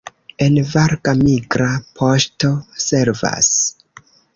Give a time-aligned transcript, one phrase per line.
[0.45, 1.69] En Varga migra
[2.01, 2.53] poŝto
[2.89, 3.57] servas.